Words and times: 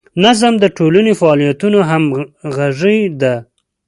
نظم 0.23 0.53
د 0.59 0.65
ټولنې 0.77 1.13
د 1.15 1.17
فعالیتونو 1.19 1.79
همغږي 1.89 2.97
ده. 3.21 3.35